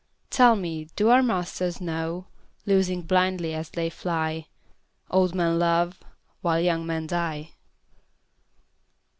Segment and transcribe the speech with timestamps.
[0.31, 2.25] Tell me, do our masters know,
[2.65, 4.47] Loosing blindly as they fly,
[5.11, 6.01] Old men love
[6.41, 7.51] while young men die?